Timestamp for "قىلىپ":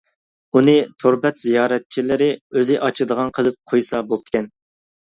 3.39-3.63